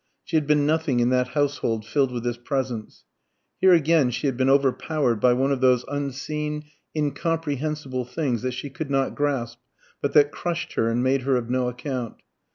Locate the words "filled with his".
1.85-2.37